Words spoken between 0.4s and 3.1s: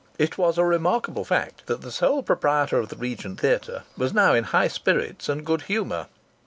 a remarkable fact that the sole proprietor of the